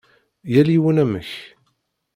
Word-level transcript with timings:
Yal 0.51 0.69
yiwen 0.73 1.01
amek. 1.03 1.29